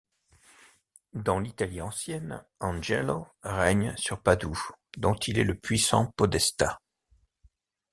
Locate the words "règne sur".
3.43-4.19